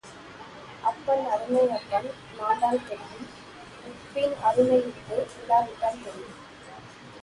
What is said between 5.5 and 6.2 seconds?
விட்டால்